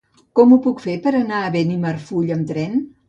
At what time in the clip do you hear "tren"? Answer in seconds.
2.55-2.79